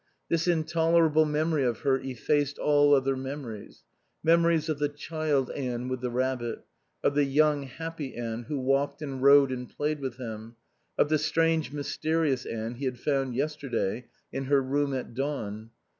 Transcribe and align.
This 0.29 0.47
intolerable 0.47 1.25
memory 1.25 1.63
of 1.63 1.81
her 1.81 1.99
effaced 1.99 2.57
all 2.57 2.95
other 2.95 3.15
memories, 3.15 3.83
memories 4.23 4.67
of 4.67 4.79
the 4.79 4.89
child 4.89 5.51
Anne 5.51 5.89
with 5.89 6.01
the 6.01 6.09
rabbit, 6.09 6.65
of 7.03 7.13
the 7.13 7.23
young, 7.23 7.67
happy 7.67 8.15
Anne 8.15 8.45
who 8.45 8.57
walked 8.59 9.03
and 9.03 9.21
rode 9.21 9.51
and 9.51 9.69
played 9.69 9.99
with 9.99 10.17
him, 10.17 10.55
of 10.97 11.09
the 11.09 11.19
strange, 11.19 11.71
mysterious 11.71 12.47
Anne 12.47 12.73
he 12.73 12.85
had 12.85 12.99
found 12.99 13.35
yesterday 13.35 14.07
in 14.33 14.45
her 14.45 14.63
room 14.63 14.91
at 14.95 15.13
dawn. 15.13 15.69